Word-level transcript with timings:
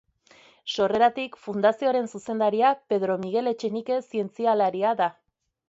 Sorreratik 0.75 1.37
fundazioaren 1.43 2.09
zuzendaria 2.17 2.73
Pedro 2.93 3.19
Migel 3.27 3.53
Etxenike 3.55 4.01
zientzialaria 4.09 4.99
da. 5.05 5.13